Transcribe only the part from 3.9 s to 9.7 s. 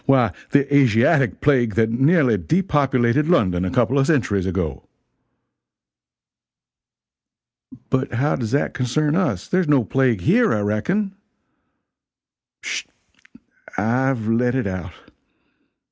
of centuries ago." "But how does that concern us? There is